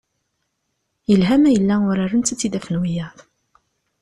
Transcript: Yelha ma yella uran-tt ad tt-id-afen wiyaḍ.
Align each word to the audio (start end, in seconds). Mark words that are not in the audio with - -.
Yelha 1.09 1.35
ma 1.39 1.49
yella 1.51 1.75
uran-tt 1.89 2.33
ad 2.33 2.37
tt-id-afen 2.39 2.79
wiyaḍ. 2.81 3.17